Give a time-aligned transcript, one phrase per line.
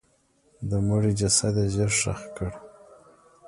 [0.69, 2.49] د مړي جسد یې ژر ښخ کړ.